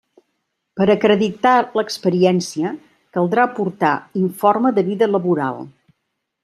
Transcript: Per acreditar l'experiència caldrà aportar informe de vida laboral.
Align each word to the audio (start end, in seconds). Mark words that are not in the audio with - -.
Per 0.79 0.85
acreditar 0.93 1.51
l'experiència 1.81 2.73
caldrà 3.19 3.47
aportar 3.51 3.93
informe 4.27 4.77
de 4.79 4.89
vida 4.93 5.13
laboral. 5.17 5.67